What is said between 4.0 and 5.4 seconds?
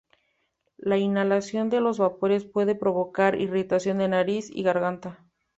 nariz y garganta.